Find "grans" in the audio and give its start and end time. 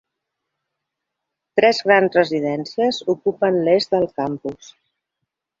1.89-2.17